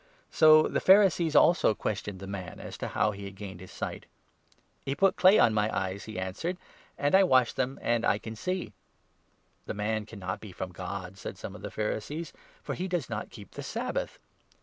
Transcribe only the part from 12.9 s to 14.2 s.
not keep the Sabbath."